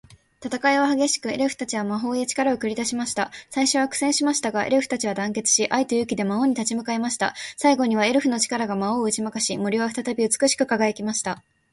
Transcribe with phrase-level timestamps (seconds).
[0.43, 3.29] 戦いは激しく、エルフたちは魔法や力を繰り出しました。
[3.51, 7.35] 最初は苦戦しましたが、エルフたちは団結し、愛と勇気で魔王に立ち向かいました。
[7.55, 11.43] 最後には、エルフの力が魔王を打ち負かし、森は再び美しく輝きました。